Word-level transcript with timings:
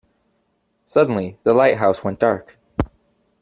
Suddenly, 0.83 1.37
the 1.43 1.53
lighthouse 1.53 2.03
went 2.03 2.17
dark. 2.17 2.57